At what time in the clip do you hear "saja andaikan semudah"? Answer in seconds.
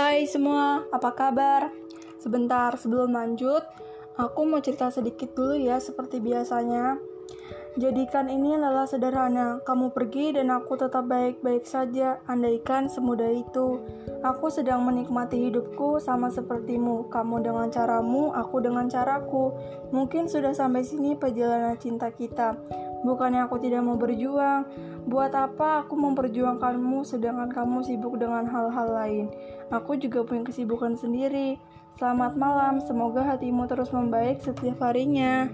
11.68-13.28